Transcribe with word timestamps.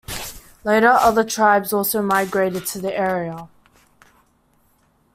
Later, 0.63 0.87
other 0.89 1.23
tribes 1.23 1.71
also 1.71 2.01
migrated 2.01 2.65
to 2.65 2.79
the 2.81 2.91
area. 2.91 3.47